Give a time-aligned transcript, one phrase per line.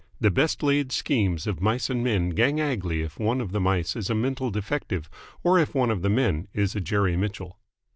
[0.19, 3.95] The best laid schemes of mice and men gang agley if one of the mice
[3.95, 5.07] is a mental defective
[5.43, 7.59] or if one of the men is a Jerry Mitchell.